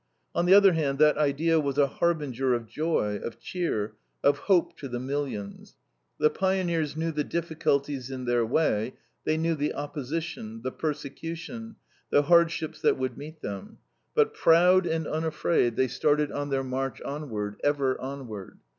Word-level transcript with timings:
On 0.33 0.47
the 0.47 0.53
other 0.55 0.73
hand, 0.73 0.97
that 0.97 1.19
idea 1.19 1.59
was 1.59 1.77
a 1.77 1.85
harbinger 1.85 2.55
of 2.55 2.65
joy, 2.67 3.17
of 3.17 3.37
cheer, 3.39 3.93
of 4.23 4.39
hope 4.39 4.75
to 4.79 4.87
the 4.87 4.99
millions. 4.99 5.75
The 6.17 6.31
pioneers 6.31 6.97
knew 6.97 7.11
the 7.11 7.23
difficulties 7.23 8.09
in 8.09 8.25
their 8.25 8.43
way, 8.43 8.95
they 9.25 9.37
knew 9.37 9.53
the 9.53 9.75
opposition, 9.75 10.63
the 10.63 10.71
persecution, 10.71 11.75
the 12.09 12.23
hardships 12.23 12.81
that 12.81 12.97
would 12.97 13.15
meet 13.15 13.43
them, 13.43 13.77
but 14.15 14.33
proud 14.33 14.87
and 14.87 15.05
unafraid 15.05 15.75
they 15.75 15.87
started 15.87 16.31
on 16.31 16.49
their 16.49 16.63
march 16.63 16.99
onward, 17.03 17.57
ever 17.63 18.01
onward. 18.01 18.57